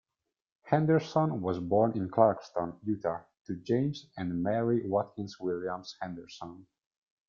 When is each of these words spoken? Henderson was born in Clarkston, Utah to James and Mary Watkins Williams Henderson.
Henderson 0.63 1.41
was 1.41 1.59
born 1.59 1.91
in 1.95 2.09
Clarkston, 2.09 2.75
Utah 2.83 3.21
to 3.45 3.55
James 3.57 4.07
and 4.17 4.41
Mary 4.41 4.81
Watkins 4.89 5.39
Williams 5.39 5.95
Henderson. 6.01 6.65